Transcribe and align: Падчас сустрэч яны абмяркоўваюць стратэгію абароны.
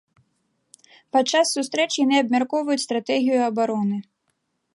Падчас 1.17 1.53
сустрэч 1.57 1.87
яны 2.05 2.15
абмяркоўваюць 2.25 2.83
стратэгію 2.89 3.39
абароны. 3.51 3.97